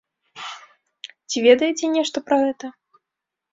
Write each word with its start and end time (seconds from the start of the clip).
Ці 1.29 1.37
ведаеце 1.47 1.85
нешта 1.99 2.25
пра 2.31 2.37
гэта? 2.47 2.75